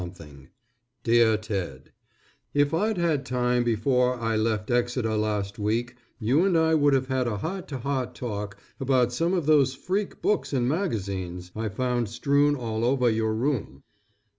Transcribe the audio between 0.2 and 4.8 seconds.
19_ DEAR TED: If I'd had time before I left